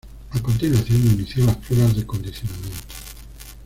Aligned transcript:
A 0.31 0.39
continuación, 0.41 1.05
inició 1.05 1.45
las 1.45 1.57
pruebas 1.57 1.95
de 1.95 2.07
condicionamiento. 2.07 2.87